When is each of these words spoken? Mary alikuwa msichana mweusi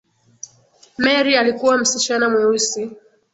Mary 0.97 1.37
alikuwa 1.37 1.77
msichana 1.77 2.29
mweusi 2.29 2.89